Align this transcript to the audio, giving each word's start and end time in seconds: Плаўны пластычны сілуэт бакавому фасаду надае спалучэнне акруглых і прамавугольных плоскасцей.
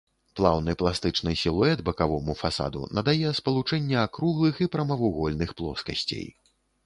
Плаўны 0.37 0.73
пластычны 0.81 1.33
сілуэт 1.41 1.83
бакавому 1.89 2.35
фасаду 2.39 2.81
надае 2.99 3.29
спалучэнне 3.41 3.97
акруглых 4.07 4.55
і 4.67 4.69
прамавугольных 4.77 5.49
плоскасцей. 5.61 6.27